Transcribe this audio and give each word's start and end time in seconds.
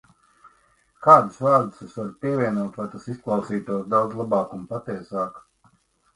Kādus 1.07 1.37
vārdus 1.47 1.83
es 1.87 1.93
varu 1.97 2.15
pievienot, 2.23 2.81
lai 2.81 2.87
tas 2.95 3.07
izklausītos 3.15 3.85
daudz 3.93 4.19
labāk 4.25 4.59
un 4.61 4.67
patiesāk? 4.75 5.41